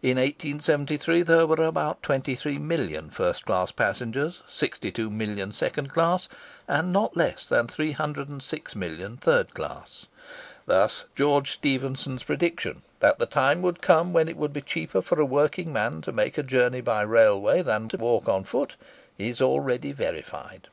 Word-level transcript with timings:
In 0.00 0.16
1873, 0.16 1.20
there 1.20 1.46
were 1.46 1.62
about 1.66 2.02
23 2.02 2.56
million 2.56 3.10
first 3.10 3.44
class 3.44 3.70
passengers, 3.70 4.40
62 4.48 5.10
million 5.10 5.52
second 5.52 5.90
class, 5.92 6.30
and 6.66 6.94
not 6.94 7.14
less 7.14 7.44
than 7.46 7.68
306 7.68 8.74
million 8.74 9.18
third 9.18 9.52
class. 9.52 10.06
Thus 10.64 11.04
George 11.14 11.50
Stephenson's 11.50 12.22
prediction, 12.24 12.80
"that 13.00 13.18
the 13.18 13.26
time 13.26 13.60
would 13.60 13.82
come 13.82 14.14
when 14.14 14.30
it 14.30 14.38
would 14.38 14.54
be 14.54 14.62
cheaper 14.62 15.02
for 15.02 15.20
a 15.20 15.26
working 15.26 15.74
man 15.74 16.00
to 16.00 16.10
make 16.10 16.38
a 16.38 16.42
journey 16.42 16.80
by 16.80 17.02
railway 17.02 17.60
than 17.60 17.90
to 17.90 17.98
walk 17.98 18.30
on 18.30 18.44
foot," 18.44 18.76
is 19.18 19.42
already 19.42 19.92
verified. 19.92 20.68